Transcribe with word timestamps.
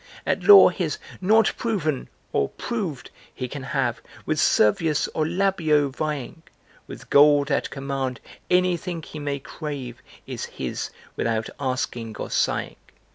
At 0.25 0.41
law, 0.41 0.69
his 0.69 0.97
"not 1.21 1.53
proven," 1.57 2.09
or 2.33 2.49
"proved," 2.49 3.11
he 3.35 3.47
can 3.47 3.61
have 3.61 4.01
With 4.25 4.39
Servius 4.39 5.07
or 5.09 5.25
Labeo 5.25 5.91
vieing; 5.91 6.37
With 6.87 7.11
gold 7.11 7.51
at 7.51 7.69
command 7.69 8.19
anything 8.49 9.03
he 9.03 9.19
may 9.19 9.37
crave 9.37 10.01
Is 10.25 10.45
his 10.45 10.89
without 11.15 11.51
asking 11.59 12.15
or 12.17 12.31
sighing. 12.31 12.77